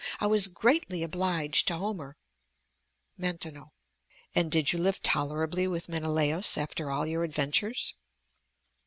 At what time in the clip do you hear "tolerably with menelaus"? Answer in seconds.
5.03-6.57